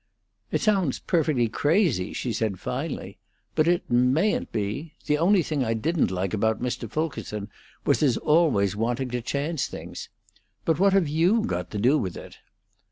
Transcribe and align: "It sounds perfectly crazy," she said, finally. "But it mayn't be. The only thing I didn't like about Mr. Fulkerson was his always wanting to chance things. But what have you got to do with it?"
"It 0.51 0.61
sounds 0.61 0.97
perfectly 0.97 1.47
crazy," 1.47 2.11
she 2.11 2.33
said, 2.33 2.59
finally. 2.59 3.19
"But 3.53 3.67
it 3.67 3.87
mayn't 3.87 4.51
be. 4.51 4.93
The 5.05 5.19
only 5.19 5.43
thing 5.43 5.63
I 5.63 5.75
didn't 5.75 6.09
like 6.09 6.33
about 6.33 6.59
Mr. 6.59 6.89
Fulkerson 6.89 7.51
was 7.85 7.99
his 7.99 8.17
always 8.17 8.75
wanting 8.75 9.11
to 9.11 9.21
chance 9.21 9.67
things. 9.67 10.09
But 10.65 10.79
what 10.79 10.93
have 10.93 11.07
you 11.07 11.43
got 11.45 11.69
to 11.69 11.77
do 11.77 11.99
with 11.99 12.17
it?" 12.17 12.37